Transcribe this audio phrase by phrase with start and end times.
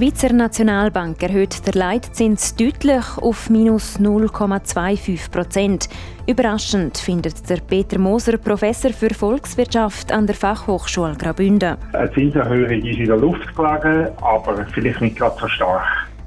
[0.00, 5.90] Schweizer Nationalbank erhöht den Leitzins deutlich auf minus 0,25 Prozent.
[6.26, 11.76] Überraschend findet der Peter Moser, Professor für Volkswirtschaft an der Fachhochschule Graubünden.
[11.92, 15.84] Eine Zinserhöhung ist in der Luft gelegen, aber vielleicht nicht gerade so stark.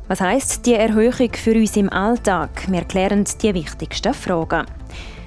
[0.07, 2.67] Was heisst die Erhöhung für uns im Alltag?
[2.67, 4.67] Wir klären die wichtigsten Fragen.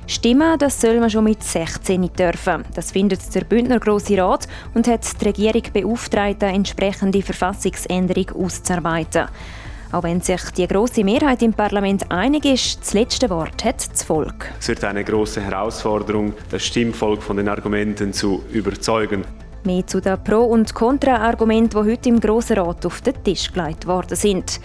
[0.09, 2.65] Stimmen, das soll man schon mit 16 dürfen.
[2.75, 9.27] Das findet der Bündner Grosse Rat und hat die Regierung beauftragt, eine entsprechende Verfassungsänderung auszuarbeiten.
[9.91, 14.05] Auch wenn sich die große Mehrheit im Parlament einig ist, das letzte Wort hat das
[14.05, 14.53] Volk.
[14.61, 19.25] Es wird eine große Herausforderung, das Stimmvolk von den Argumenten zu überzeugen.
[19.65, 23.89] Mehr zu den Pro- und Kontra-Argumenten, die heute im Grossen Rat auf den Tisch gelegt
[23.89, 24.61] worden sind.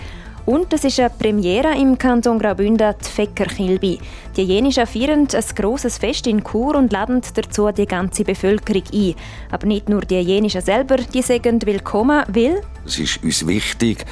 [0.45, 3.99] Und es ist eine Premiere im Kanton Graubünden, die Fäckerkilbi.
[4.35, 9.15] Die Jenischen feiern ein grosses Fest in Chur und laden dazu die ganze Bevölkerung ein.
[9.51, 12.61] Aber nicht nur die Jenischen selber, die sagen willkommen, weil...
[12.85, 14.05] Es ist uns wichtig,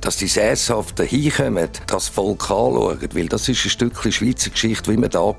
[0.00, 4.96] dass die Sesshaften hinkommen, das Volk anschauen, weil das ist ein Stückchen Schweizer Geschichte, wie
[4.96, 5.36] man da war.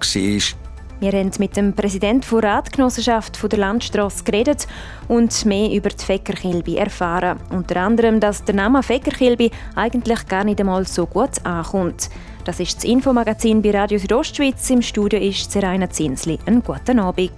[1.04, 4.68] Wir haben mit dem Präsidenten der Ratgenossenschaft der Landstrasse geredet
[5.10, 7.42] und mehr über die Fäckerkilbi erfahren.
[7.50, 12.10] Unter anderem, dass der Name Fäckerkilbi eigentlich gar nicht einmal so gut ankommt.
[12.46, 14.70] Das ist das Infomagazin bei Radio Südostschweiz.
[14.70, 16.40] Im Studio ist Seraina Zinsli.
[16.46, 17.34] Einen guten Abend.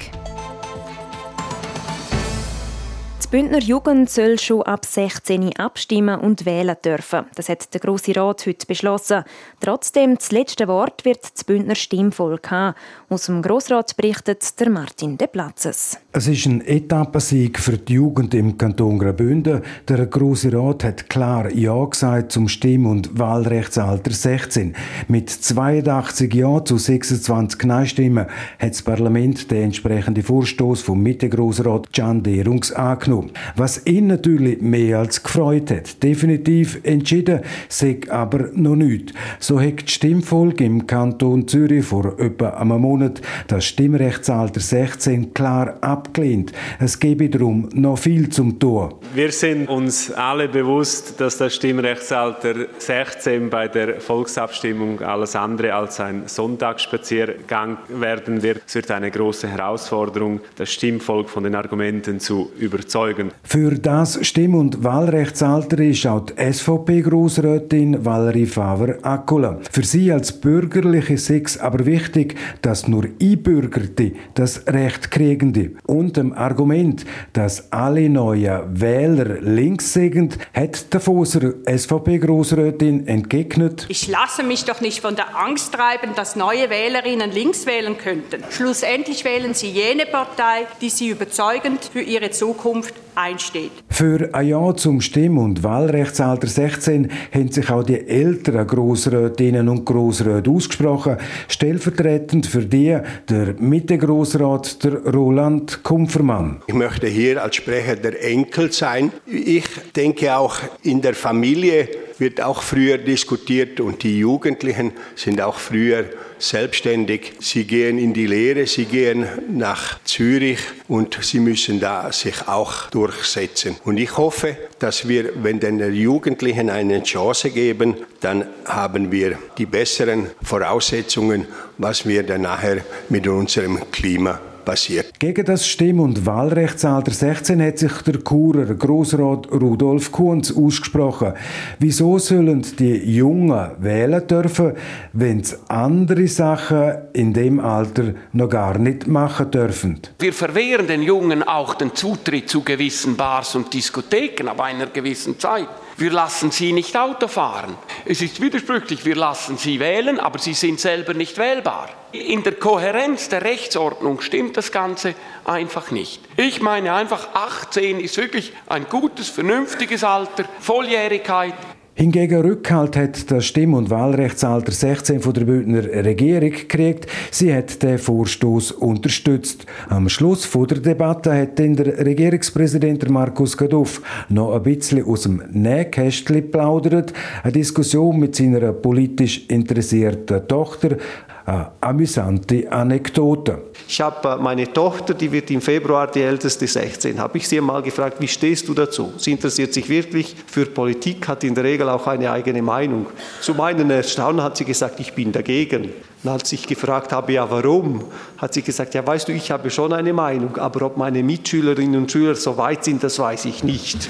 [3.26, 7.26] Die Bündner Jugend soll schon ab 16 abstimmen und wählen dürfen.
[7.34, 9.23] Das hat der Grosse Rat heute beschlossen.
[9.59, 12.76] Trotzdem, das letzte Wort wird das Bündner Stimmvolk haben.
[13.09, 15.98] Aus dem Grossrat berichtet der Martin De Platzes.
[16.12, 19.64] Es ist ein Etappensieg für die Jugend im Kanton Graubünden.
[19.88, 24.76] Der Grosse Rat hat klar Ja gesagt zum Stimm- und Wahlrechtsalter 16.
[25.08, 28.28] Mit 82 Ja zu 26 Nein-Stimmen
[28.59, 33.31] hat das Parlament den entsprechenden Vorstoß vom Mitte-Grossrat Can Derungs angenommen genommen.
[33.56, 36.02] Was ihn natürlich mehr als gefreut hat.
[36.03, 39.14] Definitiv entschieden sei aber noch nicht.
[39.40, 45.78] So hat die Stimmfolge im Kanton Zürich vor etwa einem Monat das Stimmrechtsalter 16 klar
[45.81, 46.52] abgelehnt.
[46.80, 48.96] Es gebe darum noch viel zum tun.
[49.14, 56.00] Wir sind uns alle bewusst, dass das Stimmrechtsalter 16 bei der Volksabstimmung alles andere als
[56.00, 58.62] ein Sonntagsspaziergang werden wird.
[58.68, 63.31] Es wird eine große Herausforderung, das Stimmvolk von den Argumenten zu überzeugen überzeugen.
[63.43, 69.59] Für das Stimm- und Wahlrechtsalter ist auch die SVP-Grossrätin Valerie Faver-Akula.
[69.71, 75.45] Für sie als Bürgerliche ist aber wichtig, dass nur Einbürgerte das Recht kriegen.
[75.85, 83.85] Und dem Argument, dass alle neuen Wähler links sind, hat der Foser SVP-Grossrätin entgegnet.
[83.89, 88.43] Ich lasse mich doch nicht von der Angst treiben, dass neue Wählerinnen links wählen könnten.
[88.49, 93.72] Schlussendlich wählen sie jene Partei, die sie überzeugend für ihre Zukunft einsteht.
[93.89, 99.85] Für ein Ja zum Stimm- und Wahlrechtsalter 16 haben sich auch die älteren Grossrätinnen und
[99.85, 101.17] Grossräte ausgesprochen.
[101.47, 102.97] Stellvertretend für die
[103.29, 106.61] der Mitte-Grossrat, der Roland Kumpfermann.
[106.67, 109.11] Ich möchte hier als Sprecher der Enkel sein.
[109.25, 115.57] Ich denke auch in der Familie wird auch früher diskutiert und die Jugendlichen sind auch
[115.57, 116.05] früher
[116.38, 117.34] selbstständig.
[117.40, 122.90] Sie gehen in die Lehre, sie gehen nach Zürich und sie müssen da sich auch
[122.90, 123.75] durchsetzen.
[123.84, 129.66] Und ich hoffe, dass wir, wenn den Jugendlichen eine Chance geben, dann haben wir die
[129.66, 131.47] besseren Voraussetzungen,
[131.78, 135.20] was wir dann nachher mit unserem Klima passiert.
[135.20, 141.34] Gegen das Stimm- und Wahlrechtsalter 16 hat sich der Churer Grossrat Rudolf Kunz ausgesprochen.
[141.80, 144.74] Wieso sollen die Jungen wählen dürfen,
[145.14, 150.00] wenn sie andere Sachen in dem Alter noch gar nicht machen dürfen?
[150.20, 155.40] Wir verwehren den Jungen auch den Zutritt zu gewissen Bars und Diskotheken ab einer gewissen
[155.40, 155.68] Zeit.
[155.97, 157.76] Wir lassen sie nicht Auto fahren.
[158.06, 161.90] Es ist widersprüchlich, wir lassen sie wählen, aber sie sind selber nicht wählbar.
[162.16, 166.22] In der Kohärenz der Rechtsordnung stimmt das Ganze einfach nicht.
[166.38, 171.53] Ich meine einfach, 18 ist wirklich ein gutes, vernünftiges Alter, Volljährigkeit.
[171.97, 177.08] Hingegen Rückhalt hat das Stimm- und Wahlrechtsalter 16 von der Bündner Regierung gekriegt.
[177.32, 179.66] Sie hat den Vorstoß unterstützt.
[179.88, 185.22] Am Schluss von der Debatte hat dann der Regierungspräsident Markus Gaduff noch ein bisschen aus
[185.22, 187.14] dem Nähkästchen plaudert.
[187.44, 190.97] Eine Diskussion mit seiner politisch interessierten Tochter
[191.46, 193.62] amüsante Anekdote.
[193.88, 197.84] Ich habe meine Tochter, die wird im Februar die älteste 16, habe ich sie mal
[197.84, 199.14] gefragt, wie stehst du dazu?
[199.18, 203.06] Sie interessiert sich wirklich für Politik, hat in der Regel auch eine eigene Meinung.
[203.42, 205.92] Zu meinem Erstaunen hat sie gesagt, ich bin dagegen.
[206.24, 208.03] Und als ich gefragt habe, ja warum,
[208.40, 212.02] hat sie gesagt, ja weißt du, ich habe schon eine Meinung, aber ob meine Mitschülerinnen
[212.02, 214.09] und Schüler so weit sind, das weiß ich nicht.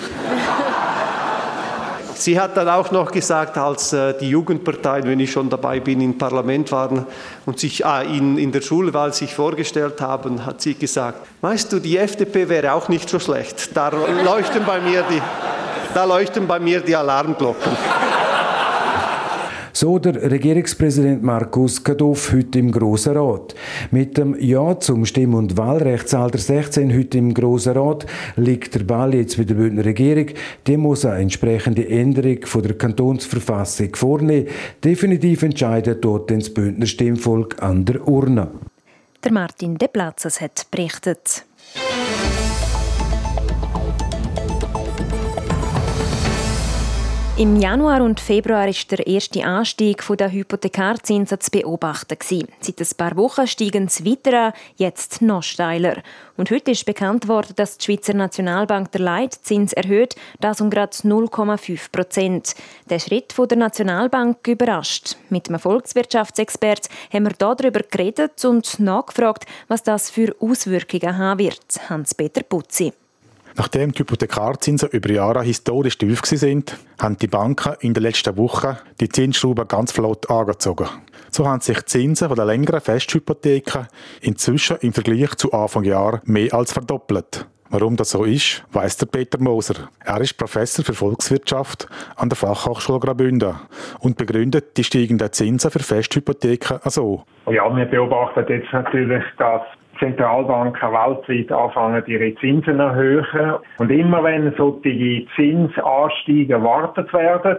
[2.17, 6.01] Sie hat dann auch noch gesagt, als äh, die Jugendparteien, wenn ich schon dabei bin,
[6.01, 7.05] im Parlament waren
[7.45, 11.79] und sich ah, in, in der Schulwahl sich vorgestellt haben, hat sie gesagt, weißt du,
[11.79, 13.75] die FDP wäre auch nicht so schlecht.
[13.75, 15.21] Da leuchten bei mir die,
[15.93, 17.71] da leuchten bei mir die Alarmglocken.
[19.77, 23.55] So der Regierungspräsident Markus Kadoff heute im Grossen Rat.
[23.91, 28.05] Mit dem Ja zum Stimm- und Wahlrechtsalter 16 heute im Grossen Rat
[28.37, 30.27] liegt der Ball jetzt bei der Bündner Regierung.
[30.65, 34.47] Die muss eine entsprechende Änderung von der Kantonsverfassung vornehmen.
[34.81, 38.51] Definitiv entscheidet dort das Bündner Stimmvolk an der Urne.
[39.25, 41.43] Der Martin De Platzes hat berichtet.
[47.37, 52.17] Im Januar und Februar ist der erste Anstieg der Hypothekarzinsen zu beobachten.
[52.61, 55.97] Seit ein paar Wochen steigen sie weiter an, jetzt noch steiler.
[56.37, 60.95] Und heute ist bekannt worden, dass die Schweizer Nationalbank der Leitzins erhöht, das um gerade
[60.95, 62.55] 0,5 Prozent.
[62.89, 65.17] Der Schritt von der Nationalbank überrascht.
[65.29, 71.89] Mit einem Volkswirtschaftsexpert haben wir darüber geredet und nachgefragt, was das für Auswirkungen haben wird.
[71.89, 72.93] Hans-Peter Putzi.
[73.57, 78.77] Nachdem die Hypothekarzinsen über Jahre historisch tief sind, haben die Banken in den letzten Wochen
[78.99, 80.89] die Zinsschrauben ganz flott angezogen.
[81.31, 83.87] So haben sich die Zinsen der längeren Festhypotheken
[84.21, 87.47] inzwischen im Vergleich zu Anfang Jahr mehr als verdoppelt.
[87.69, 89.89] Warum das so ist, weiß der Peter Moser.
[90.03, 93.55] Er ist Professor für Volkswirtschaft an der Fachhochschule Graubünden
[93.99, 97.23] und begründet die steigenden Zinsen für Festhypotheken so.
[97.47, 99.61] Ja, wir beobachten jetzt natürlich, dass
[99.99, 103.55] Zentralbanken weltweit anfangen, ihre Zinsen zu erhöhen.
[103.77, 107.57] Und immer wenn solche Zinsanstiege erwartet werden,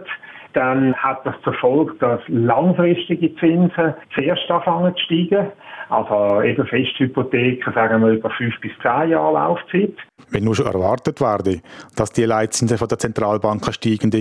[0.53, 5.51] dann hat das zur Folge, dass langfristige Zinsen zuerst anfangen zu steigen.
[5.89, 9.93] Also eben Festhypotheken, sagen wir, über fünf bis zehn Jahre Laufzeit.
[10.31, 11.61] Wenn nur schon erwartet werde,
[11.95, 14.11] dass die Leitzinsen von der Zentralbanken steigen,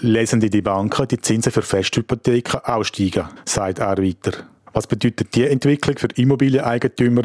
[0.00, 4.46] lesen die Banken die Zinsen für Festhypotheken auch steigen, sagt er weiter.
[4.72, 7.22] Was bedeutet die Entwicklung für Immobilieneigentümer,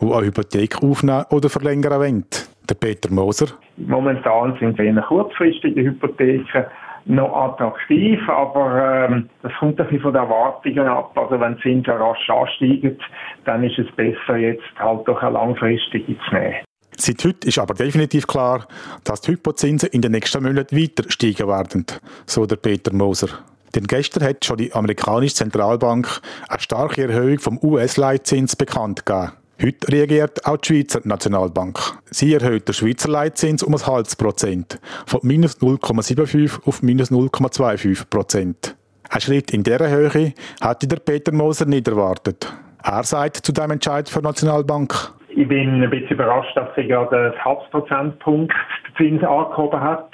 [0.00, 2.24] die eine Hypothek aufnehmen oder verlängern wollen?
[2.68, 3.46] Der Peter Moser.
[3.76, 6.66] Momentan sind eher kurzfristige Hypotheken
[7.04, 11.16] noch attraktiv, aber ähm, das kommt ein bisschen von den Erwartungen ab.
[11.16, 12.98] Also wenn Zinsen rasch ansteigen,
[13.44, 16.56] dann ist es besser, jetzt halt doch eine langfristige zu nehmen.
[16.98, 18.66] Seit heute ist aber definitiv klar,
[19.04, 21.86] dass die Hypozinsen in den nächsten Monaten weiter steigen werden,
[22.24, 23.28] so der Peter Moser.
[23.76, 29.32] Denn gestern hat schon die amerikanische Zentralbank eine starke Erhöhung vom US-Leitzins bekannt gegeben.
[29.62, 31.78] Heute reagiert auch die Schweizer Nationalbank.
[32.06, 38.08] Sie erhöht den Schweizer Leitzins um ein halbes Prozent, von minus 0,75 auf minus 0,25
[38.08, 38.76] Prozent.
[39.10, 40.32] Ein Schritt in dieser Höhe
[40.62, 42.50] hatte der Peter Moser nicht erwartet.
[42.82, 44.94] Er sagt zu dem Entscheid der Nationalbank.
[45.28, 48.48] Ich bin ein bisschen überrascht, dass sie gerade den
[48.96, 50.10] Zins angehoben hat.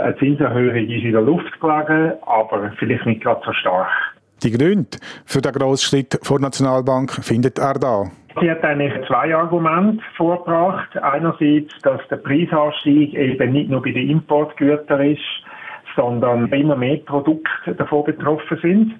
[0.00, 3.88] Eine Zinserhöhung ist in der Luft gelegen, aber vielleicht nicht gerade so stark.
[4.42, 8.04] Die Gründe für den grossen Schritt vor der Nationalbank findet er da.
[8.40, 10.96] Sie hat eigentlich zwei Argumente vorgebracht.
[10.96, 15.20] Einerseits, dass der Preisanstieg eben nicht nur bei den Importgütern ist,
[15.96, 18.94] sondern immer mehr Produkte davon betroffen sind.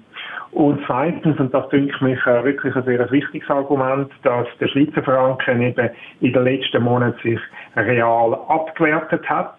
[0.51, 5.01] Und zweitens, und das denke ich mich wirklich ein sehr wichtiges Argument, dass der Schweizer
[5.01, 5.89] Franken eben
[6.19, 7.39] in den letzten Monaten sich
[7.77, 9.57] real abgewertet hat.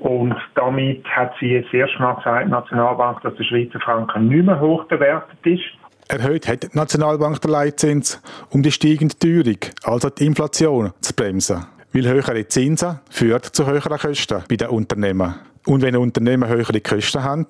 [0.00, 4.58] Und damit hat sie jetzt erstmal gesagt, die Nationalbank, dass der Schweizer Franken nicht mehr
[4.58, 5.62] hoch bewertet ist.
[6.08, 11.66] Erhöht hat die Nationalbank den Leitzins, um die steigende Teuerung, also die Inflation, zu bremsen.
[11.92, 15.34] Weil höhere Zinsen führt zu höheren Kosten bei den Unternehmen.
[15.66, 17.46] Und wenn Unternehmen höhere Kosten haben,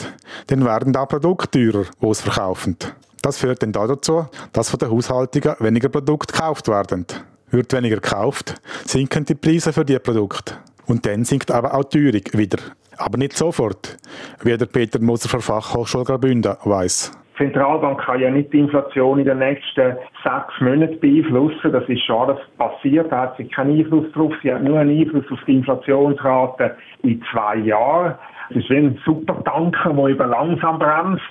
[0.48, 2.76] dann werden auch Produkte teurer, die sie verkaufen.
[3.22, 7.06] Das führt dann dazu, dass von den Haushaltungen weniger Produkte gekauft werden.
[7.50, 10.54] Wird weniger gekauft, sinken die Preise für diese Produkte.
[10.90, 12.58] Und dann sinkt aber auch die Teuerung wieder.
[12.98, 13.96] Aber nicht sofort,
[14.42, 17.16] wie der Peter Moser von Fachhochschule Graubünden weiss.
[17.38, 21.72] Die Zentralbank kann ja nicht die Inflation in den nächsten sechs Monaten beeinflussen.
[21.72, 23.10] Das ist schon alles passiert.
[23.12, 24.32] Da hat sie keinen Einfluss drauf.
[24.42, 28.16] Sie hat nur einen Einfluss auf die Inflationsrate in zwei Jahren.
[28.50, 31.22] Es ist wie ein Supertanker, der über langsam bremst.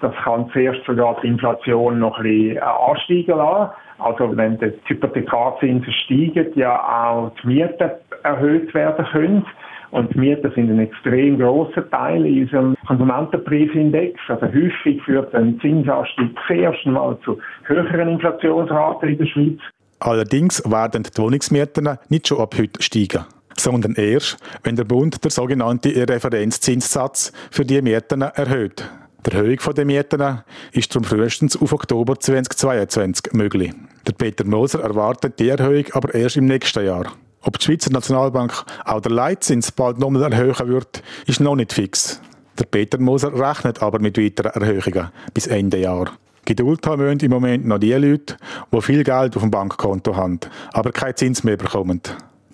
[0.00, 3.72] Das kann zuerst sogar die Inflation noch ein bisschen äh, ansteigen lassen.
[3.98, 7.90] Also wenn die Hypothekarzinsen steigen, ja auch die Mieten
[8.22, 9.46] erhöht werden können.
[9.90, 14.20] Und die Mieten sind ein extrem grosser Teil in unserem Konsumentenpreisindex.
[14.28, 19.58] Also häufig führt ein Zinsanstieg das erste Mal zu höheren Inflationsraten in der Schweiz.
[20.00, 23.24] Allerdings werden die Wohnungsmieten nicht schon ab heute steigen,
[23.56, 28.88] sondern erst, wenn der Bund der sogenannte Referenzzinssatz für die Mieten erhöht.
[29.26, 30.38] Die Erhöhung der Mieten
[30.72, 33.72] ist darum frühestens auf Oktober 2022 möglich.
[34.06, 37.12] Der Peter Moser erwartet die Erhöhung aber erst im nächsten Jahr.
[37.42, 42.20] Ob die Schweizer Nationalbank auch der Leitzins bald nochmal erhöhen wird, ist noch nicht fix.
[42.58, 46.12] Der Peter Moser rechnet aber mit weiteren Erhöhungen bis Ende Jahr.
[46.44, 48.36] Geduld haben müssen im Moment noch die Leute,
[48.72, 50.40] die viel Geld auf dem Bankkonto haben,
[50.72, 52.00] aber keinen Zins mehr bekommen.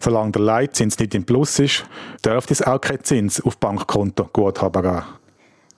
[0.01, 1.85] Solange der Leitzins nicht im Plus ist,
[2.23, 5.03] darf es auch keinen Zins auf Bankkonto Guthaben geben.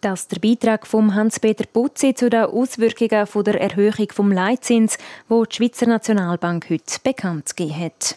[0.06, 4.98] Das ist der Beitrag von Hans-Peter Putzi zu den Auswirkungen der Erhöhung des Leitzins,
[5.28, 8.16] wo die Schweizer Nationalbank heute bekannt gegeben hat.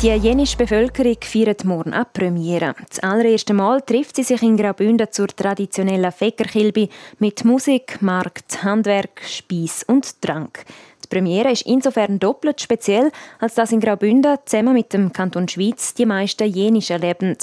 [0.00, 2.74] Die jenische Bevölkerung feiert morgen ab Premiere.
[2.88, 6.88] Das allererste Mal trifft sie sich in Graubünden zur traditionellen Fäckerkilbe
[7.18, 10.64] mit Musik, Markt, Handwerk, Speis und Trank.
[11.10, 16.06] Premiere ist insofern doppelt speziell, als dass in Graubünden zusammen mit dem Kanton Schweiz die
[16.06, 17.36] meisten Jenisch erleben.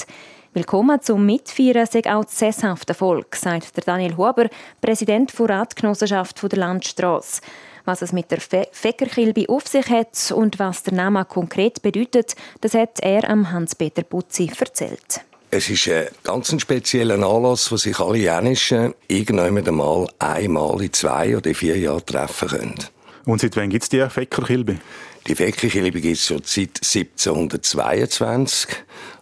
[0.54, 4.48] Willkommen zum Mitfeiern sei auch das sesshafte Volk, sagt der Daniel Huber,
[4.80, 7.42] Präsident der Ratgenossenschaft der Landstrasse.
[7.84, 12.36] Was es mit der Fe Fäckerkilbe auf sich hat und was der Name konkret bedeutet,
[12.62, 15.20] das hat er am Hans-Peter Putzi erzählt.
[15.50, 21.54] Es ist ein ganz spezieller Anlass, wo sich alle Jänischen irgendwann einmal in zwei oder
[21.54, 22.97] vier Jahren treffen können.
[23.28, 24.78] Und seit wann gibt es die Fäckerkilbe?
[25.26, 28.70] Die Fäckerkilbe gibt es schon seit 1722.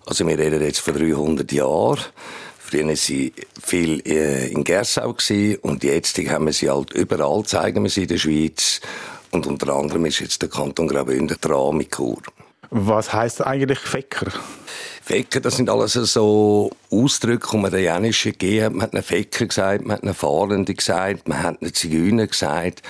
[0.06, 1.98] Also wir reden jetzt von 300 Jahren.
[2.56, 5.16] Früher waren sie viel äh, in Gersau
[5.62, 8.80] und jetzt haben wir sie halt überall, zeigen wir sie in der Schweiz.
[9.32, 12.22] Und unter anderem ist jetzt der Kanton Graubünden dran mit Chur.
[12.70, 14.30] Was heisst eigentlich Fäcker?
[15.06, 18.72] Fäcker, das sind alles so Ausdrücke, die man den Jänischen gegeben hat.
[18.72, 22.82] Man hat einen Fäcker gesagt, man hat einen Fahrenden gesagt, man hat einen Zigeuner gesagt.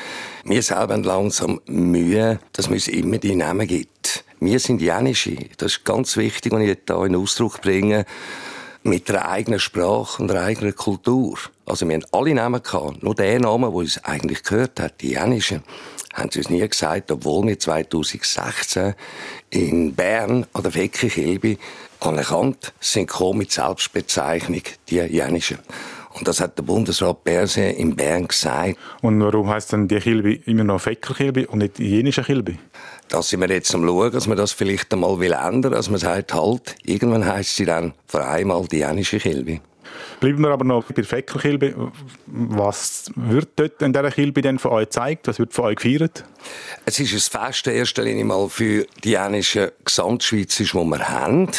[0.42, 4.24] Wir selber haben langsam Mühe, dass man uns immer die Namen gibt.
[4.40, 5.36] Wir sind Jänische.
[5.58, 8.06] Das ist ganz wichtig, wenn ich da in Ausdruck bringe
[8.82, 11.38] mit einer eigenen Sprache und einer eigenen Kultur.
[11.66, 13.02] Also wir haben alle Namen gehabt.
[13.02, 15.62] Nur der Name, der uns eigentlich gehört hat, die Jänischen,
[16.16, 18.94] haben sie uns nie gesagt, obwohl wir 2016
[19.50, 21.58] in Bern an der Fecke
[22.00, 25.58] anerkannt sind mit Selbstbezeichnung die Jänischen.
[26.14, 28.78] Und das hat der Bundesrat Berse in Bern gesagt.
[29.02, 32.56] Und warum heißt denn die Kilbe immer noch Feckerkilbe und nicht jenische Kilbe?
[33.08, 36.00] Das sind wir jetzt am schauen, dass man das vielleicht einmal will ändern, dass man
[36.00, 39.60] sagt, halt, irgendwann heisst sie dann vor einmal die jänische Kilbe.
[40.20, 41.92] Bleiben wir aber noch bei der Feckerkilbe.
[42.26, 45.28] Was wird dort in dieser Kilbe denn von euch gezeigt?
[45.28, 46.24] Was wird von euch gefeiert?
[46.86, 51.50] Es ist ein Fest in erster Linie mal für die jänischen Gesamtschweizer, die wir haben.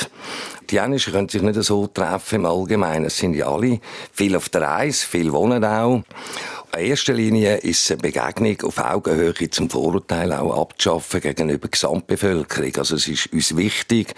[0.69, 3.05] Die Jänischen können sich nicht so treffen im Allgemeinen.
[3.05, 3.79] Es sind ja alle
[4.11, 6.03] viel auf der Reise, viel wohnen auch.
[6.73, 11.69] In erster Linie ist es eine Begegnung auf Augenhöhe zum Vorurteil auch abzuschaffen gegenüber der
[11.69, 12.75] Gesamtbevölkerung.
[12.77, 14.13] Also es ist uns wichtig,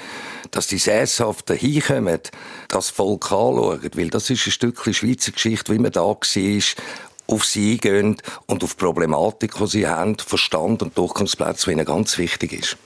[0.50, 2.20] dass die Sesshaften hinkommen,
[2.68, 6.18] das Volk anschauen, weil das ist ein Stückchen Schweizer Geschichte, wie man da war,
[7.28, 11.86] auf sie gehen und auf die Problematik, die sie haben, Verstand und Durchgangsplätze, die ihnen
[11.86, 12.78] ganz wichtig ist.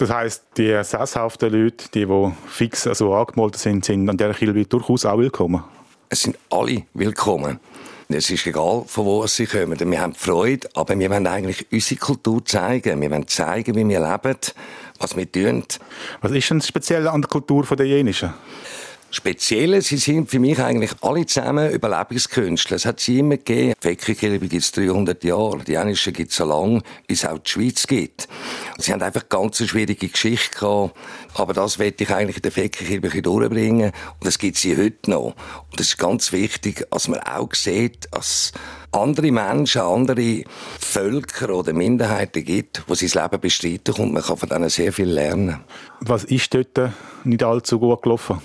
[0.00, 4.64] Das heisst, die sesshaften Leute, die, die fix also angemeldet sind, sind an dieser Kirche
[4.64, 5.62] durchaus auch willkommen?
[6.08, 7.60] Es sind alle willkommen.
[8.08, 9.78] Es ist egal, von wo sie kommen.
[9.78, 12.98] Wir haben Freude, aber wir wollen eigentlich unsere Kultur zeigen.
[12.98, 14.38] Wir wollen zeigen, wie wir leben,
[14.98, 15.64] was wir tun.
[16.22, 18.32] Was ist denn speziell an der Kultur der Jenischen?
[19.12, 22.76] Spezielle, sie sind für mich eigentlich alle zusammen Überlebenskünstler.
[22.76, 23.74] Es hat sie immer gegeben.
[23.82, 27.50] Die gibt es 300 Jahre, die Jänische gibt es so lange, wie es auch die
[27.50, 28.28] Schweiz gibt.
[28.78, 30.96] Sie haben einfach ganz eine schwierige Geschichte gehabt,
[31.34, 35.34] aber das werde ich eigentlich in der Fäckerkirche durchbringen und das gibt sie heute noch.
[35.70, 38.52] Und es ist ganz wichtig, dass man auch sieht, dass
[38.92, 40.44] andere Menschen, andere
[40.78, 45.08] Völker oder Minderheiten gibt, die sein Leben bestreiten und man kann von denen sehr viel
[45.08, 45.64] lernen.
[46.00, 46.92] Was ist dort
[47.24, 48.40] nicht allzu gut gelaufen?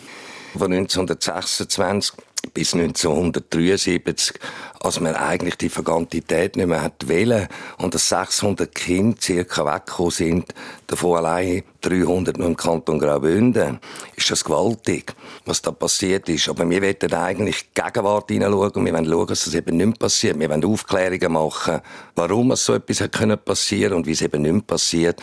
[0.60, 2.14] Von 1926
[2.54, 4.40] bis 1973,
[4.80, 7.48] als man eigentlich die Vergantität nicht mehr hat wählen
[7.78, 10.54] und dass 600 Kinder circa weggekommen sind,
[10.88, 13.80] davon allein 300 nur im Kanton Graubünden,
[14.16, 16.50] ist das gewaltig, was da passiert ist.
[16.50, 20.40] Aber wir wollen eigentlich Gegenwart hineinschauen wir wollen schauen, dass das eben nicht passiert.
[20.40, 21.82] Wir wollen Aufklärungen machen,
[22.16, 23.08] warum so etwas
[23.44, 25.22] passieren können und wie es eben nicht passiert.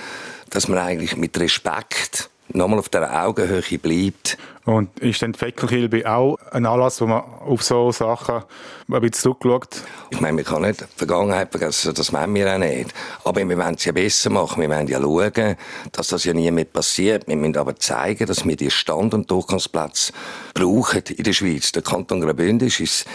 [0.51, 4.39] Dass man eigentlich mit Respekt nochmal auf der Augenhöhe bleibt.
[4.65, 9.13] Und ist dann die Feckelkilbe auch ein Anlass, wo man auf so Sachen ein bisschen
[9.13, 9.83] zurückschaut?
[10.11, 12.95] Ich meine, wir können nicht die Vergangenheit vergessen, das wollen wir auch nicht.
[13.25, 14.63] Aber wir wollen es ja besser machen.
[14.63, 15.57] Wir wollen ja schauen,
[15.91, 17.27] dass das ja nie mehr passiert.
[17.27, 20.13] Wir müssen aber zeigen, dass wir die Stand- und Durchgangsplätze
[20.55, 21.73] brauchen in der Schweiz.
[21.73, 23.07] Der Kanton Graubünden ist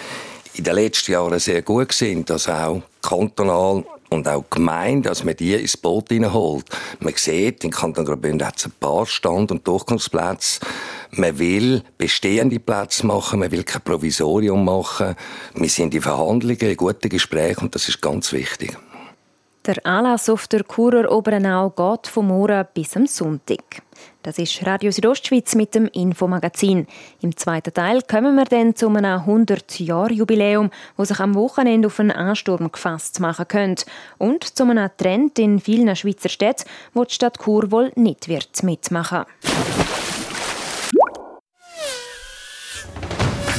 [0.53, 5.35] in den letzten Jahren sehr gut gewesen, dass auch kantonal und auch gemeint, dass man
[5.35, 6.65] die ins Boot hineinholt.
[6.99, 10.61] Man sieht, in Kanton Graubünden hat es ein paar Stand- und Durchgangsplätze.
[11.11, 15.15] Man will bestehende Plätze machen, man will kein Provisorium machen.
[15.55, 18.77] Wir sind in Verhandlungen, in guten Gesprächen und das ist ganz wichtig.
[19.65, 23.86] Der Anlass auf der Churer Oberenau geht vom Morgen bis am Sonntag.
[24.27, 26.85] Das ist Radio Südostschweiz mit dem Infomagazin.
[27.21, 32.11] Im zweiten Teil kommen wir dann zu einem 100-Jahr-Jubiläum, wo sich am Wochenende auf einen
[32.11, 33.85] Ansturm gefasst machen könnte.
[34.17, 38.63] Und zu einem Trend in vielen Schweizer Städten, wo die Stadt Chur wohl nicht wird
[38.63, 39.23] mitmachen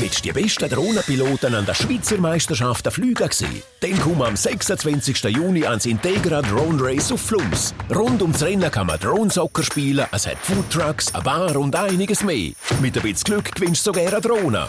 [0.01, 3.63] Willst du die besten Drohnenpiloten an der Schweizer Meisterschaften fliegen sehen?
[3.81, 5.25] Dann komm am 26.
[5.25, 7.75] Juni ans Integra Drone Race auf Flums.
[7.93, 12.53] Rund ums Rennen kann man Drohensoccer spielen, es hat Foodtrucks, eine Bar und einiges mehr.
[12.81, 14.69] Mit ein bisschen Glück gewinnst du sogar eine Drohne.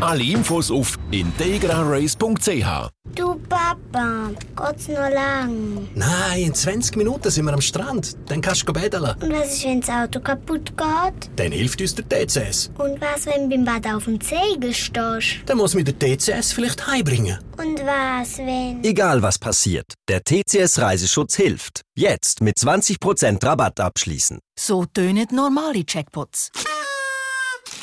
[0.00, 5.86] Alle Infos auf integrarace.ch Du Papa, geht's noch lang?
[5.94, 8.16] Nein, in 20 Minuten sind wir am Strand.
[8.26, 9.14] Dann kannst du betteln.
[9.20, 11.30] Und was ist, wenn das Auto kaputt geht?
[11.36, 12.70] Dann hilft uns der TCS.
[12.78, 14.18] Und was, wenn beim Bad auf dem
[14.52, 15.42] Segel stehst?
[15.46, 17.38] Dann muss mir der TCS vielleicht heimbringen.
[17.56, 18.82] Und was, wenn...
[18.84, 21.82] Egal was passiert, der TCS Reiseschutz hilft.
[21.96, 24.40] Jetzt mit 20% Rabatt abschließen.
[24.58, 26.50] So tönen normale Jackpots.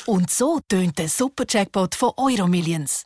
[0.06, 3.06] Und so tönt der Super-Jackpot von Euromillions.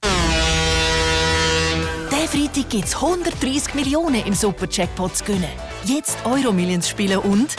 [2.12, 5.52] Der Freitag gibt es 130 Millionen im Super-Jackpot zu gewinnen.
[5.86, 7.56] Jetzt Euromillions spielen und...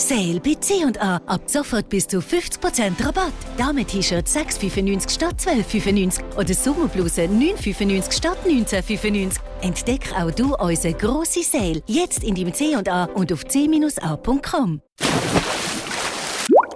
[0.00, 1.16] Sale bei C&A.
[1.26, 3.32] Ab sofort bis zu 50% Rabatt.
[3.56, 9.36] Dame-T-Shirt 6,95 statt 12,95 oder Sommerbluse 9,95 statt 19,95.
[9.60, 11.82] Entdeck auch du unsere grosse Sale.
[11.86, 14.80] Jetzt in deinem C&A und auf c-a.com.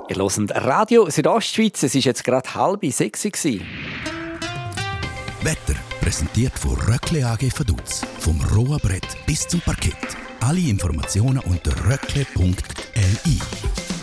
[0.09, 1.83] Ihr hört Radio Südostschweiz.
[1.83, 3.25] Es war jetzt gerade halb sechs.
[3.25, 3.65] Wetter
[6.05, 8.03] präsentiert von Röckle AG Vaduz.
[8.19, 9.97] Vom rohen Brett bis zum Parkett.
[10.41, 13.94] Alle Informationen unter röckle.li.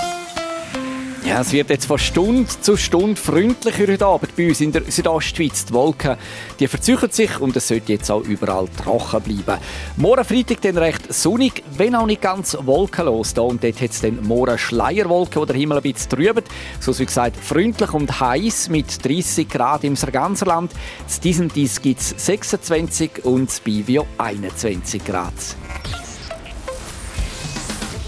[1.24, 4.82] Ja, es wird jetzt von Stunde zu Stunde freundlicher heute Abend bei uns in der
[4.90, 5.66] Südostschweiz.
[5.66, 6.18] Die Wolken
[6.60, 9.62] die verzögern sich und es sollte jetzt auch überall trocken bleiben.
[9.98, 13.36] Morgen Freitag dann recht sonnig, wenn auch nicht ganz wolkenlos.
[13.36, 16.48] Da und dort hat es dann morgen Schleierwolken, wo der Himmel ein bisschen trübt.
[16.80, 20.72] So wie gesagt, freundlich und heiß mit 30 Grad im Sarganserland.
[20.74, 25.34] In diesem Dies gibt es 26 und in Bivio 21 Grad.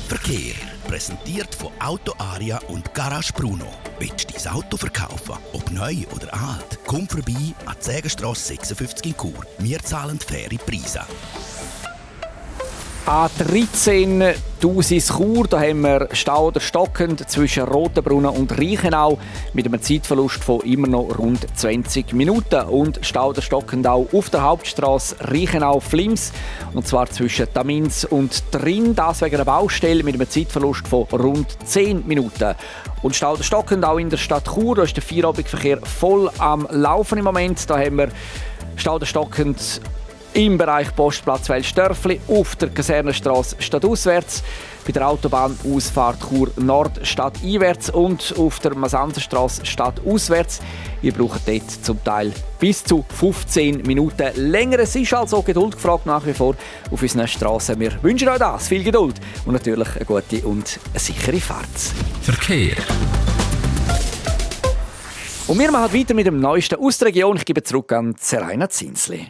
[0.08, 0.73] Verkehr.
[0.88, 3.68] Präsentiert von Auto Aria und Garage Bruno.
[4.00, 5.36] Willst du dein Auto verkaufen?
[5.54, 6.80] Ob neu oder alt?
[6.86, 9.46] Komm vorbei an die Sägenstrasse 56 in Chur.
[9.60, 11.02] Wir zahlen faire Preise.
[13.06, 19.20] A13 Dusis Chur, da haben wir Stau stockend zwischen Rotenbrunnen und Reichenau
[19.52, 22.62] mit einem Zeitverlust von immer noch rund 20 Minuten.
[22.62, 26.32] Und Stau stockend auch auf der Hauptstraße Reichenau-Flims
[26.74, 31.58] und zwar zwischen Tamins und Trin, das wegen einer Baustelle mit einem Zeitverlust von rund
[31.66, 32.56] 10 Minuten.
[33.02, 37.18] Und Stau stockend auch in der Stadt Chur, da ist der Feierabendverkehr voll am Laufen
[37.18, 37.70] im Moment.
[37.70, 38.08] Da haben wir
[38.78, 39.82] Stau stockend
[40.34, 44.44] im Bereich Postplatz Welsdörfli auf der Kasernenstraße stadtauswärts,
[44.86, 50.60] bei der Autobahnausfahrt Chur Nord stadteinwärts und auf der Masanzerstraße stadtauswärts.
[51.02, 54.80] Ihr braucht dort zum Teil bis zu 15 Minuten länger.
[54.80, 56.56] Es ist also Geduld gefragt nach wie vor
[56.92, 57.80] auf unseren Straßen.
[57.80, 59.16] Wir wünschen euch das, viel Geduld
[59.46, 61.68] und natürlich eine gute und eine sichere Fahrt.
[62.22, 62.76] Verkehr.
[65.46, 67.38] Und wir machen weiter mit dem Neuesten aus der Region.
[67.38, 69.30] Ich gebe zurück an Seraina Zinsli.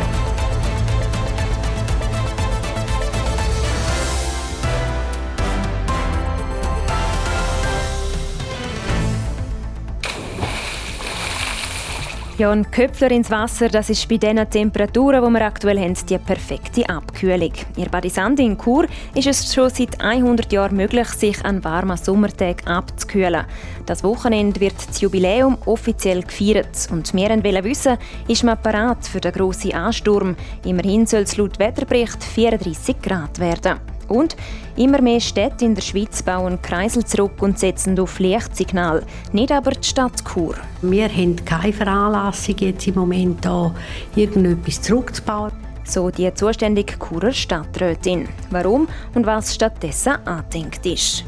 [12.41, 16.17] Ja, ein Köpfler ins Wasser, das ist bei diesen Temperaturen, die wir aktuell haben, die
[16.17, 17.51] perfekte Abkühlung.
[17.75, 22.65] In Badisande in Chur ist es schon seit 100 Jahren möglich, sich an warmen Sommertagen
[22.65, 23.45] abzukühlen.
[23.85, 26.87] Das Wochenende wird das Jubiläum offiziell gefeiert.
[26.89, 30.35] Und wir wollen wissen, ist man bereit für den grossen Ansturm?
[30.65, 33.79] Immerhin soll es laut Wetterbericht 34 Grad werden.
[34.11, 34.35] Und
[34.75, 39.71] immer mehr Städte in der Schweiz bauen Kreisel zurück und setzen auf Lichtsignal, nicht aber
[39.71, 40.55] die Stadt Chur.
[40.81, 43.73] Wir haben keine Veranlassung jetzt im Moment da
[44.15, 45.53] irgendetwas zurückzubauen.
[45.85, 48.27] So die zuständige Churer Stadträtin.
[48.49, 51.23] Warum und was stattdessen angedenkt ist.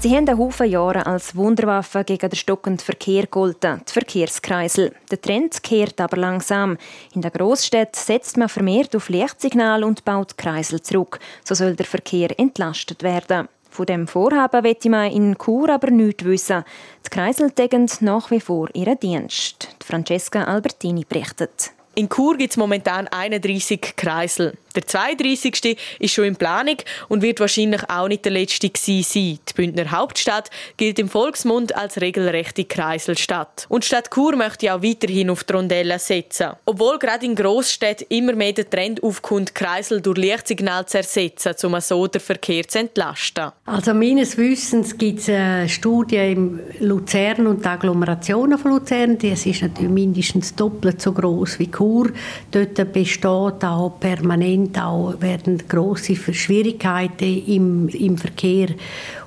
[0.00, 4.94] Sie haben einen Haufen Jahre als Wunderwaffe gegen den stockenden Verkehr gegolten, die Verkehrskreisel.
[5.10, 6.78] Der Trend kehrt aber langsam.
[7.14, 11.18] In der Großstadt setzt man vermehrt auf Lichtsignal und baut Kreisel zurück.
[11.42, 13.48] So soll der Verkehr entlastet werden.
[13.70, 16.62] Von dem Vorhaben möchte man in Chur aber nichts wissen.
[17.04, 19.74] Die Kreisel decken nach wie vor ihren Dienst.
[19.84, 21.72] Francesca Albertini berichtet.
[21.96, 24.56] In Chur gibt es momentan 31 Kreisel.
[24.74, 25.76] Der 32.
[25.98, 26.76] ist schon in Planung
[27.08, 29.38] und wird wahrscheinlich auch nicht der letzte sein.
[29.48, 33.66] Die Bündner Hauptstadt gilt im Volksmund als regelrechte Kreiselstadt.
[33.68, 36.50] Und Stadt Chur möchte auch weiterhin auf die Rondellen setzen.
[36.66, 41.80] Obwohl gerade in Grossstädten immer mehr der Trend aufkommt, Kreisel durch Lichtsignal zu ersetzen, um
[41.80, 43.52] so den Verkehr zu entlasten.
[43.66, 49.18] Also meines Wissens gibt es eine Studie in Luzern und die Agglomerationen von Luzern.
[49.18, 52.10] Das ist natürlich mindestens doppelt so groß wie Chur.
[52.50, 58.68] Dort besteht auch permanent Moment auch werden große Schwierigkeiten im, im Verkehr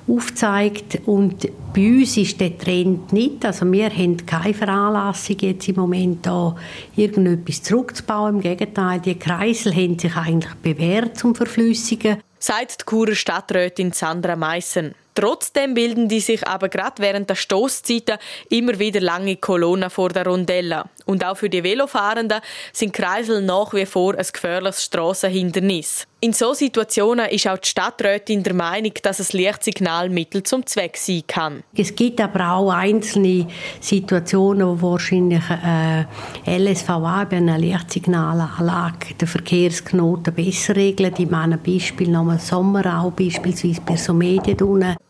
[0.06, 5.76] aufzeigt und bei uns ist der Trend nicht, also wir haben keine Veranlassung jetzt im
[5.76, 6.54] Moment da
[6.96, 12.18] irgendetwas zurückzubauen, im Gegenteil, die Kreisel haben sich eigentlich bewährt zum Verflüssigen.
[12.38, 14.94] Sagt die Churer Stadträtin Sandra Meissen.
[15.14, 20.26] Trotzdem bilden die sich aber gerade während der Stoßzeiten immer wieder lange Kolonnen vor der
[20.26, 20.84] Rondelle.
[21.04, 22.40] Und auch für die Velofahrenden
[22.72, 26.06] sind Kreisel nach wie vor ein gefährliches Strassenhindernis.
[26.24, 30.96] In so Situationen ist auch die Stadträtin der Meinung, dass es Lichtsignal Mittel zum Zweck
[30.96, 31.64] sein kann.
[31.76, 33.48] Es gibt aber auch einzelne
[33.80, 36.04] Situationen, wo wahrscheinlich äh,
[36.46, 41.18] LSVA bei einer Lichtsignalanlage den Verkehrsknoten besser regelt.
[41.18, 44.56] Ich meine Beispiel nochmal Sommerau, beispielsweise bei so Medien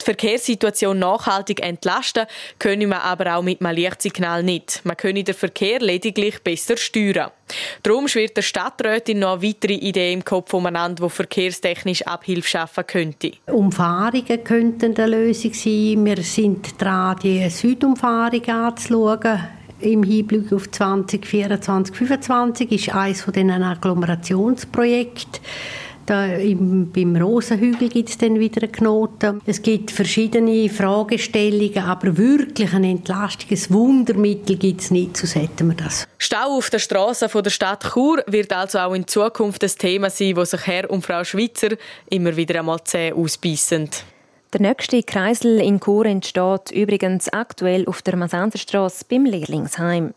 [0.00, 2.24] Die Verkehrssituation nachhaltig entlasten
[2.58, 4.80] können wir aber auch mit einem Lichtsignal nicht.
[4.84, 7.32] Man können den Verkehr lediglich besser steuern.
[7.82, 12.86] Darum schwirrt der Stadträtin noch eine weitere Idee im Kopf umeinander, die verkehrstechnisch Abhilfe schaffen
[12.86, 13.32] könnte.
[13.46, 16.04] Umfahrungen könnten eine Lösung sein.
[16.04, 19.40] Wir sind dran, die Südumfahrung anzuschauen
[19.82, 25.42] im Hinblick auf 2024, 2025 ist eines von diesen Agglomerationsprojekten
[26.06, 29.40] da im, beim Rosenhügel gibt es dann wieder einen Knoten.
[29.46, 35.76] Es gibt verschiedene Fragestellungen, aber wirklich ein Entlastungs Wundermittel gibt es nicht, so hätten wir
[35.76, 36.06] das.
[36.18, 40.36] Stau auf der Straße der Stadt Chur wird also auch in Zukunft ein Thema sein,
[40.36, 41.76] wo sich Herr und Frau Schweizer
[42.10, 43.90] immer wieder einmal zäh ausbeissen.
[44.52, 50.12] Der nächste Kreisel in Chur entsteht übrigens aktuell auf der Masanderstrasse beim Lehrlingsheim.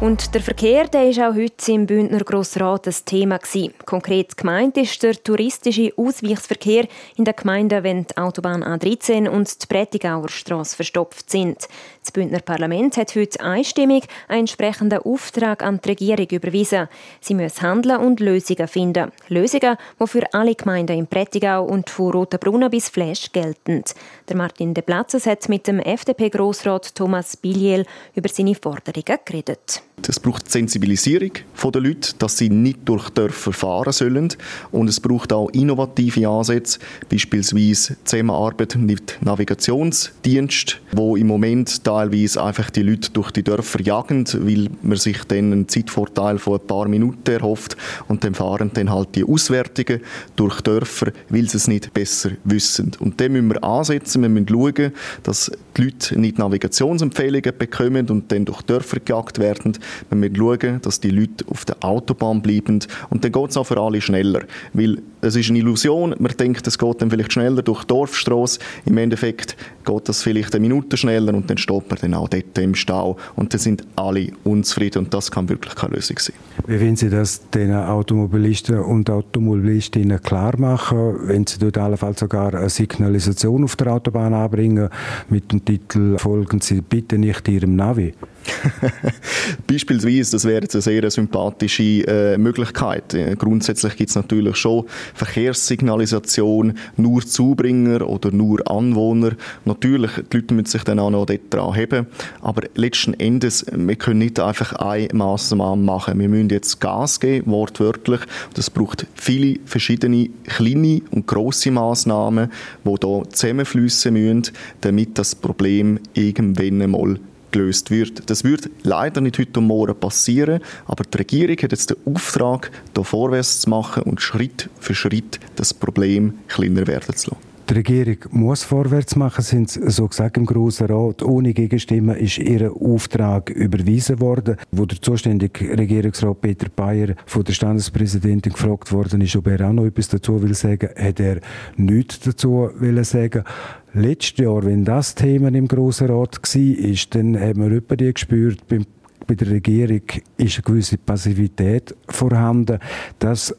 [0.00, 3.38] Und der Verkehr der ist auch heute im Bündner Grossrat ein Thema.
[3.38, 3.74] Gewesen.
[3.84, 9.66] Konkret gemeint ist der touristische Ausweichsverkehr in den Gemeinden, wenn die Autobahn A13 und die
[9.66, 11.66] Prätigauer Strasse verstopft sind.
[12.00, 16.86] Das Bündner Parlament hat heute einstimmig einen entsprechenden Auftrag an die Regierung überwiesen.
[17.20, 19.10] Sie müssen handeln und Lösungen finden.
[19.26, 23.82] Lösungen, die für alle Gemeinden im Prätigau und von Rotenbrunnen bis Fläsch gelten.
[24.28, 27.84] Der Martin De Platzes hat mit dem FDP-Grossrat Thomas Biliel
[28.14, 29.82] über seine Forderungen geredet.
[30.06, 31.32] Es braucht Sensibilisierung
[31.62, 34.28] der Leute, dass sie nicht durch Dörfer fahren sollen.
[34.70, 36.78] Und es braucht auch innovative Ansätze,
[37.10, 44.24] beispielsweise Zusammenarbeit mit Navigationsdiensten, wo im Moment teilweise einfach die Leute durch die Dörfer jagen,
[44.34, 47.76] weil man sich dann einen Zeitvorteil von ein paar Minuten erhofft
[48.08, 50.00] und dann fahren dann halt die Auswertungen
[50.36, 52.92] durch Dörfer, weil sie es nicht besser wissen.
[52.98, 58.32] Und dem müssen wir ansetzen, wir müssen schauen, dass die Leute nicht Navigationsempfehlungen bekommen und
[58.32, 59.78] dann durch Dörfer gejagt werden,
[60.10, 62.80] wenn wir schauen, dass die Leute auf der Autobahn bleiben.
[63.10, 64.40] Und dann geht es auch für alle schneller.
[64.72, 68.60] Weil es ist eine Illusion, man denkt, es geht dann vielleicht schneller durch die Dorfstrasse.
[68.84, 72.58] Im Endeffekt geht das vielleicht eine Minute schneller und dann steht man dann auch dort
[72.58, 73.16] im Stau.
[73.36, 76.36] Und dann sind alle unzufrieden und das kann wirklich keine Lösung sein.
[76.66, 82.54] Wie wollen Sie das den Automobilisten und Automobilistinnen klar machen, wenn Sie dort allenfalls sogar
[82.54, 84.88] eine Signalisation auf der Autobahn anbringen
[85.28, 88.12] mit dem Titel «Folgen Sie bitte nicht Ihrem Navi»?
[89.66, 93.14] Beispielsweise, das wäre jetzt eine sehr sympathische äh, Möglichkeit.
[93.14, 94.84] Äh, grundsätzlich gibt es natürlich schon
[95.14, 99.32] Verkehrssignalisation, nur Zubringer oder nur Anwohner.
[99.64, 102.06] Natürlich, die Leute müssen sich dann auch noch dort dran haben.
[102.40, 106.18] Aber letzten Endes, wir können nicht einfach eine Massnahme machen.
[106.18, 108.20] Wir müssen jetzt Gas geben, wortwörtlich.
[108.54, 112.50] Das braucht viele verschiedene kleine und grosse Massnahmen,
[112.84, 117.18] die hier zusammenfließen müssen, damit das Problem irgendwann einmal
[117.50, 118.28] gelöst wird.
[118.30, 123.04] Das wird leider nicht heute morgen passieren, aber die Regierung hat jetzt den Auftrag, hier
[123.04, 127.57] vorwärts zu machen und Schritt für Schritt das Problem kleiner werden zu lassen.
[127.68, 131.22] Die Regierung muss vorwärts machen, sind so gesagt im Grossen Rat.
[131.22, 134.56] Ohne Gegenstimmen ist ihr Auftrag überwiesen worden.
[134.72, 139.74] Wo der zuständige Regierungsrat Peter Bayer von der Standespräsidentin gefragt worden ist, ob er auch
[139.74, 141.40] noch etwas dazu will sagen, hat er
[141.76, 143.44] nichts dazu will sagen.
[143.92, 148.66] Letztes Jahr, wenn das Thema im Grossen Rat war, dann haben wir etwa die gespürt,
[148.66, 150.00] bei der Regierung
[150.38, 152.78] ist eine gewisse Passivität vorhanden.
[153.18, 153.54] Das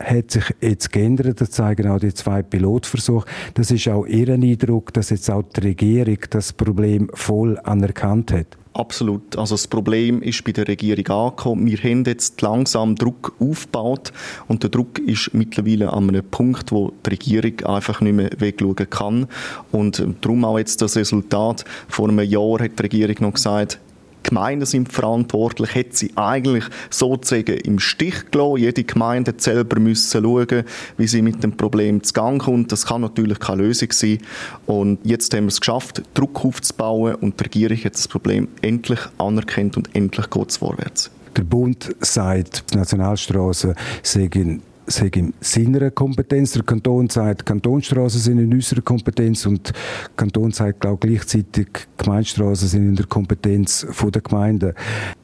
[0.00, 1.40] hat sich jetzt geändert.
[1.40, 3.26] Das zeigen auch die zwei Pilotversuche.
[3.54, 8.56] Das ist auch Ihr Eindruck, dass jetzt auch die Regierung das Problem voll anerkannt hat.
[8.76, 9.38] Absolut.
[9.38, 11.66] Also das Problem ist bei der Regierung angekommen.
[11.66, 14.12] Wir haben jetzt langsam Druck aufgebaut
[14.48, 18.90] und der Druck ist mittlerweile an einem Punkt, wo die Regierung einfach nicht mehr wegschauen
[18.90, 19.28] kann.
[19.72, 21.64] Und darum auch jetzt das Resultat.
[21.88, 23.80] Vor einem Jahr hat die Regierung noch gesagt,
[24.26, 28.58] Gemeinden sind verantwortlich, hätte sie eigentlich sozusagen im Stich gelassen.
[28.58, 30.64] Jede Gemeinde selber müssen schauen,
[30.96, 32.72] wie sie mit dem Problem zu Gang kommt.
[32.72, 34.18] Das kann natürlich keine Lösung sein.
[34.66, 39.00] Und jetzt haben wir es geschafft, Druck aufzubauen und die Regierung hat das Problem endlich
[39.18, 41.10] anerkannt und endlich geht es vorwärts.
[41.36, 46.52] Der Bund sagt, die Nationalstraßen seien sei in seiner Kompetenz.
[46.52, 49.74] Der Kanton sagt, Kantonstraßen sind in unserer Kompetenz und der
[50.16, 54.74] Kanton sagt glaube gleichzeitig, Gemeindestraßen sind in der Kompetenz der Gemeinden.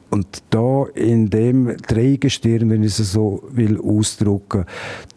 [0.09, 4.65] Und da in dem Dreigestirn, wenn ich es so will ausdrücken,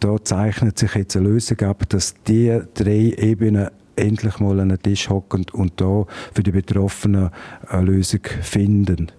[0.00, 4.80] da zeichnet sich jetzt eine Lösung ab, dass die drei Ebenen endlich mal an den
[4.80, 7.30] Tisch hocken und da für die Betroffenen
[7.68, 9.12] eine Lösung finden.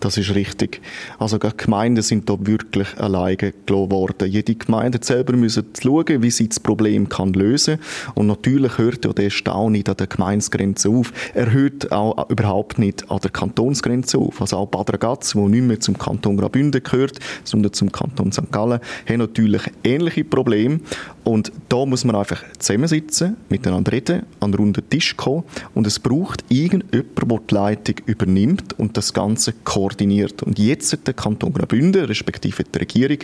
[0.00, 0.80] Das ist richtig.
[1.18, 4.30] Also die Gemeinden sind da wirklich alleine gelassen worden.
[4.30, 7.78] Jede Gemeinde selber müssen schauen, wie sie das Problem kann lösen
[8.14, 11.12] Und natürlich hört ja der Stau nicht an der Gemeindegrenze auf.
[11.34, 14.40] Er hört auch überhaupt nicht an der Kantonsgrenze auf.
[14.40, 18.52] Also auch Bad Ragaz, wo nicht mehr zum Kanton Graubünden gehört, sondern zum Kanton St.
[18.52, 20.78] Gallen, haben natürlich ähnliche Probleme.
[21.24, 25.42] Und da muss man einfach zusammensitzen, miteinander reden, an einen runden Tisch kommen.
[25.74, 30.42] Und es braucht irgendjemand, der die Leitung übernimmt und das Ganze koordiniert koordiniert.
[30.42, 33.18] Und jetzt hat der Kanton Graubünden, respektive die Regierung,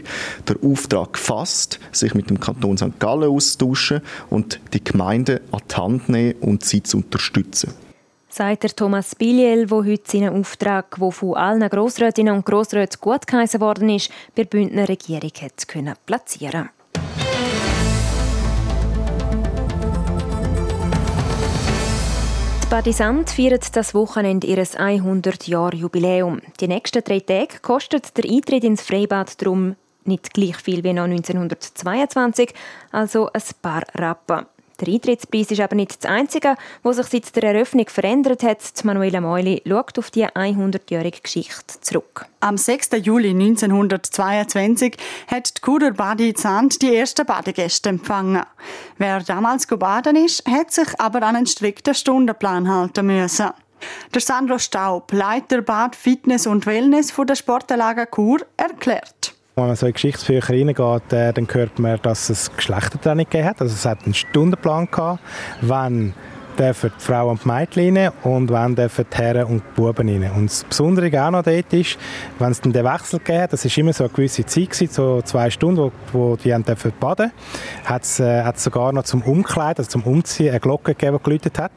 [0.49, 2.99] den Auftrag gefasst, sich mit dem Kanton St.
[2.99, 4.01] Gallen auszutauschen
[4.31, 7.73] und die Gemeinden an die Hand nehmen und sie zu unterstützen
[8.29, 13.29] sagt der Thomas Biliel, der heute seinen Auftrag, der von allen Grossrätinnen und Grossräten gut
[13.29, 15.95] geheißen worden ist, bei der Bündner Regierung hat können
[22.75, 26.41] Badisant feiert das Wochenende ihr 100-Jahr-Jubiläum.
[26.59, 31.05] Die nächsten drei Tage kostet der Eintritt ins Freibad darum nicht gleich viel wie noch
[31.05, 32.53] 1922,
[32.91, 34.47] also ein paar Rappen.
[34.85, 38.59] Der Eintrittspreis ist aber nicht das Einzige, was sich seit der Eröffnung verändert hat.
[38.85, 42.27] Manuela Meuli schaut auf die 100-jährige Geschichte zurück.
[42.41, 42.91] Am 6.
[43.03, 44.97] Juli 1922
[45.29, 48.43] hat die Kurer Badi Zand die ersten Badegäste empfangen.
[48.99, 53.51] Wer damals gebaden ist, hat sich aber an einen strikten Stundenplan halten müssen.
[54.13, 59.35] Der Sandro Staub, Leiter Bad Fitness und Wellness von der Sportanlage Kur, erklärt.
[59.57, 63.61] Wenn man so in Geschichtsbücher reingeht, äh, dann hört man, dass es Geschlechtertraining gegeben hat.
[63.61, 65.21] Also es hat einen Stundenplan gehabt,
[65.61, 66.13] wann
[66.59, 70.09] dürfen die Frauen und die Mädchen rein und wann dürfen die Herren und die Buben
[70.09, 70.29] rein.
[70.33, 71.97] Und das Besondere auch noch dort ist,
[72.41, 74.93] wenn es dann den Wechsel gegeben hat, das war immer so eine gewisse Zeit, gewesen,
[74.93, 77.31] so zwei Stunden, wo, wo die haben dürfen baden
[77.85, 81.61] hat es äh, sogar noch zum Umkleiden, also zum Umziehen, eine Glocke gegeben, die geläutet
[81.61, 81.73] hat,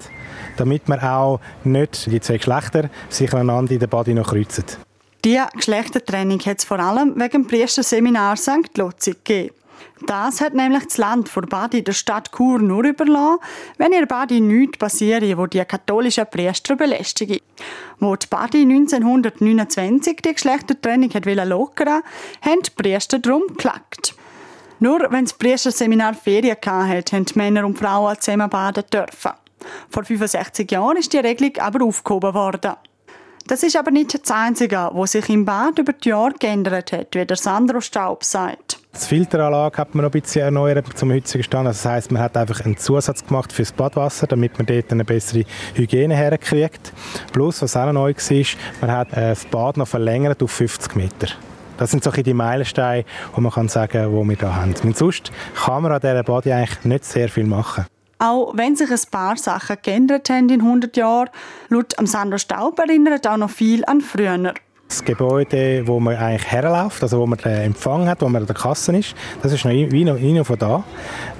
[0.57, 4.86] damit man auch nicht die zwei Geschlechter sich einander in der Bade noch kreuzen.
[5.23, 8.77] Diese Geschlechtertrennung hat es vor allem wegen dem Priesterseminar St.
[8.77, 9.55] Lotzig gegeben.
[10.05, 13.39] Das hat nämlich das Land vor Badi der Stadt Chur nur überlassen,
[13.77, 17.39] wenn ihr Badi nichts passiere, wo die katholischen Priester belästigen.
[17.99, 22.03] Wo die Badi 1929 die Geschlechtertrennung hat lockern
[22.41, 24.15] haben die Priester darum geklagt.
[24.79, 29.31] Nur wenn das Priesterseminar Ferien hatte, haben Männer und Frauen zusammen baden dürfen.
[29.89, 32.75] Vor 65 Jahren ist die Regelung aber aufgehoben worden.
[33.47, 37.15] Das ist aber nicht das Einzige, was sich im Bad über die Jahre geändert hat,
[37.15, 38.77] wie der Sandro Staub sagt.
[38.93, 41.65] Die Filteranlage hat man noch ein bisschen erneuert zum heutigen Stand.
[41.65, 45.05] Also das heisst, man hat einfach einen Zusatz gemacht fürs Badwasser, damit man dort eine
[45.05, 46.91] bessere Hygiene herkriegt.
[47.31, 48.45] Plus, was auch neu war,
[48.81, 51.27] man hat äh, das Bad noch verlängert auf 50 Meter.
[51.77, 54.75] Das sind so die Meilensteine, die man kann sagen, die wir hier haben.
[54.83, 57.85] Und sonst kann man an dieser Body eigentlich nicht sehr viel machen.
[58.19, 61.29] Auch wenn sich ein paar Sachen geändert haben in 100 Jahren,
[61.69, 64.53] laut Sandro Staub erinnert auch noch viel an früher.
[64.87, 68.47] Das Gebäude, wo man eigentlich herläuft, also wo man den Empfang hat, wo man an
[68.47, 70.83] der Kasse ist, das ist noch wie noch, noch von da.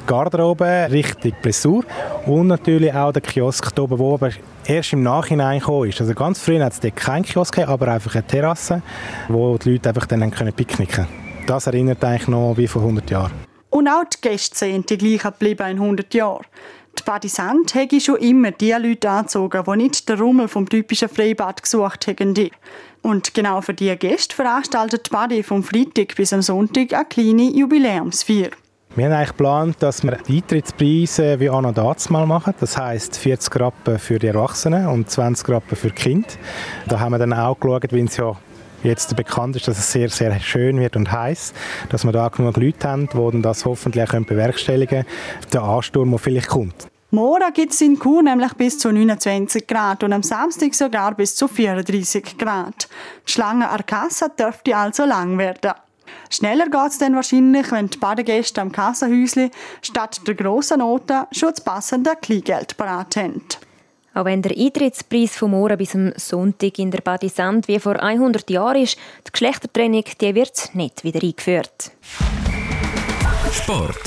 [0.05, 1.85] Garderobe Richtung Blessur
[2.25, 4.31] und natürlich auch der Kiosk da oben, wo aber
[4.65, 6.01] erst im Nachhinein gekommen ist.
[6.01, 8.81] Also ganz früh hat es dort keinen Kiosk aber einfach eine Terrasse,
[9.29, 11.07] wo die Leute einfach dann picknicken
[11.47, 13.46] Das erinnert eigentlich noch wie vor 100 Jahren.
[13.69, 16.45] Und auch die Gäste sind die gleichen geblieben in 100 Jahren.
[16.97, 21.61] Die Badisant hätte schon immer die Leute angezogen, die nicht den Rummel vom typischen Freibad
[21.61, 22.33] gesucht hätten.
[23.03, 27.51] Und genau für diese Gäste veranstaltet die Badi vom Freitag bis am Sonntag eine kleine
[27.51, 28.49] Jubiläumsfeier.
[28.95, 32.55] Wir haben eigentlich geplant, dass wir die Eintrittspreise wie Anna Dats mal machen.
[32.59, 36.27] Das heisst 40 Rappen für die Erwachsenen und 20 Rappen für die Kinder.
[36.87, 38.35] Da haben wir dann auch geschaut, wenn es ja
[38.83, 41.53] jetzt bekannt ist, dass es sehr, sehr schön wird und heiß,
[41.89, 46.19] dass wir da genug Leute haben, die das hoffentlich auch bewerkstelligen können, der Ansturm, der
[46.19, 46.87] vielleicht kommt.
[47.09, 51.35] Morgen gibt es in Chur nämlich bis zu 29 Grad und am Samstag sogar bis
[51.35, 52.89] zu 34 Grad.
[53.25, 55.71] Die Schlange Arcassa dürfte also lang werden.
[56.29, 61.51] Schneller geht es dann wahrscheinlich, wenn die Badegäste am Kassenhäusli statt der grossen Noten schon
[61.51, 63.41] das passende Kleingeld parat haben.
[64.17, 68.49] Auch wenn der Eintrittspreis vom Morgen bis zum Sonntag in der Badisand wie vor 100
[68.49, 71.91] Jahren ist, die Geschlechtertrennung die wird nicht wieder eingeführt.
[73.51, 74.01] Sport.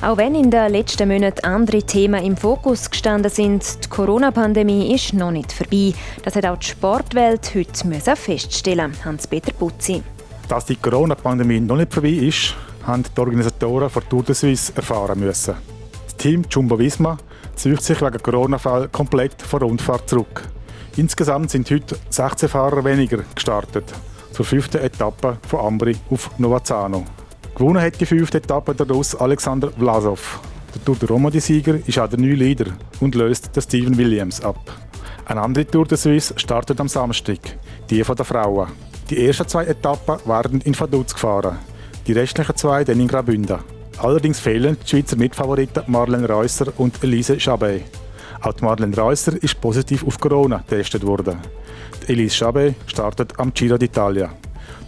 [0.00, 5.12] Auch wenn in den letzten Monaten andere Themen im Fokus gestanden sind, die Corona-Pandemie ist
[5.12, 5.92] noch nicht vorbei.
[6.22, 10.02] Das hat auch die Sportwelt heute feststellen Hans-Peter Putzi.
[10.48, 12.54] Dass die Corona-Pandemie noch nicht vorbei ist,
[12.86, 15.79] haben die Organisatoren von Tour de Suisse erfahren müssen.
[16.20, 17.16] Team Jumbo Visma
[17.54, 20.42] zieht sich wegen Corona-Fall komplett von Rundfahrt zurück.
[20.98, 23.84] Insgesamt sind heute 16 Fahrer weniger gestartet,
[24.30, 27.06] zur fünften Etappe von Ambri auf Novazano.
[27.54, 30.40] Gewonnen hat die fünfte Etappe der Russ Alexander Vlasov.
[30.74, 32.66] Der Tour de Romandie-Sieger ist auch der neue Leader
[33.00, 34.60] und löst den Steven Williams ab.
[35.24, 37.38] Eine andere Tour de Suisse startet am Samstag,
[37.88, 38.68] die von der Frauen.
[39.08, 41.56] Die ersten zwei Etappen werden in Vaduz gefahren,
[42.06, 43.79] die restlichen zwei dann in Graubünden.
[44.02, 47.84] Allerdings fehlen die Schweizer Mitfavoriten Marlene Reusser und Elise Chabet.
[48.40, 51.38] Auch Marlene Reusser ist positiv auf Corona getestet worden.
[52.08, 54.30] Elise Chabet startet am Giro d'Italia.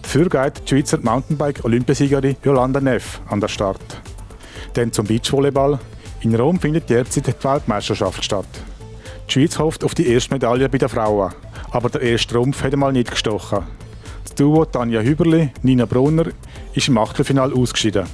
[0.01, 3.83] Dafür geht die Schweizer Mountainbike-Olympiasiegerin Yolanda Neff an den Start.
[4.73, 5.79] Dann zum Beachvolleyball.
[6.23, 8.49] In Rom findet derzeit die Weltmeisterschaft statt.
[9.29, 11.35] Die Schweiz hofft auf die erste Medaille bei den Frauen,
[11.71, 13.65] aber der erste Rumpf hat einmal nicht gestochen.
[14.25, 16.29] Das Duo Tanja Hüberli, Nina Brunner
[16.73, 18.07] ist im Achtelfinale ausgeschieden.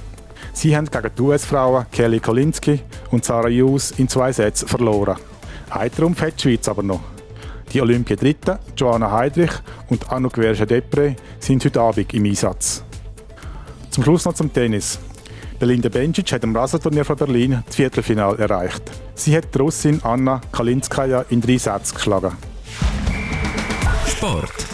[0.53, 2.81] Sie haben gegen die US-Frauen Kelly Kolinski
[3.11, 5.17] und Sarah Hughes in zwei Sätzen verloren.
[5.69, 7.01] Ein Trumpf hat die Schweiz aber noch.
[7.71, 9.51] Die Olympiadritten Joanna Heidrich
[9.89, 12.83] und Anouk Verge-Depre sind heute Abend im Einsatz.
[13.91, 14.99] Zum Schluss noch zum Tennis.
[15.59, 18.83] Belinda Bencic hat im Rasenturnier von Berlin das Viertelfinale erreicht.
[19.13, 22.31] Sie hat die Russin Anna Kalinskaya in drei Sätzen geschlagen.
[24.07, 24.68] Sport.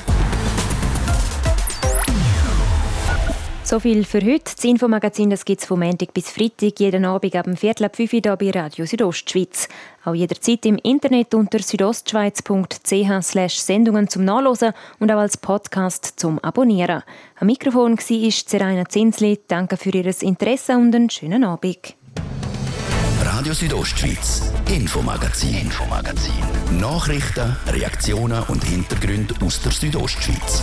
[3.66, 4.54] So viel für heute.
[4.56, 8.14] Das Infomagazin gibt es vom Montag bis Freitag, jeden Abend ab dem Viertel ab 5
[8.14, 9.68] Uhr bei Radio Südostschweiz.
[10.04, 17.02] Auch jederzeit im Internet unter südostschweiz.ch Sendungen zum Nachlesen und auch als Podcast zum Abonnieren.
[17.40, 19.40] Am Mikrofon war Zeraina Zinsli.
[19.48, 21.96] Danke für Ihr Interesse und einen schönen Abend.
[23.24, 26.34] Radio Südostschweiz, Infomagazin, Infomagazin.
[26.80, 30.62] Nachrichten, Reaktionen und Hintergründe aus der Südostschweiz.